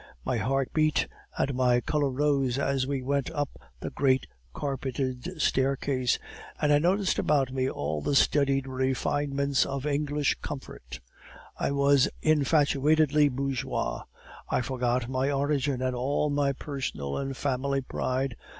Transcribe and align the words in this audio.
My 0.25 0.37
heart 0.37 0.73
beat 0.73 1.05
and 1.37 1.53
my 1.53 1.79
color 1.79 2.09
rose 2.09 2.57
as 2.57 2.87
we 2.87 3.03
went 3.03 3.29
up 3.29 3.61
the 3.81 3.91
great 3.91 4.25
carpeted 4.51 5.39
staircase, 5.39 6.17
and 6.59 6.73
I 6.73 6.79
noticed 6.79 7.19
about 7.19 7.53
me 7.53 7.69
all 7.69 8.01
the 8.01 8.15
studied 8.15 8.65
refinements 8.67 9.63
of 9.63 9.85
English 9.85 10.37
comfort; 10.41 11.01
I 11.55 11.69
was 11.69 12.09
infatuatedly 12.23 13.29
bourgeois; 13.29 14.05
I 14.49 14.61
forgot 14.61 15.07
my 15.07 15.29
origin 15.29 15.83
and 15.83 15.95
all 15.95 16.31
my 16.31 16.53
personal 16.53 17.15
and 17.15 17.37
family 17.37 17.81
pride. 17.81 18.35